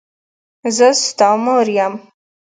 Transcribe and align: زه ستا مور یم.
زه 0.77 0.87
ستا 1.05 1.29
مور 1.43 1.67
یم. 1.77 1.93